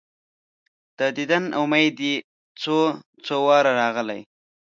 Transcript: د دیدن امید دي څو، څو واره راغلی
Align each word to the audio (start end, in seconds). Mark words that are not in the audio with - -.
د 0.99 1.01
دیدن 1.17 1.43
امید 1.61 1.91
دي 1.99 2.13
څو، 2.61 2.77
څو 3.25 3.35
واره 3.47 3.71
راغلی 3.81 4.21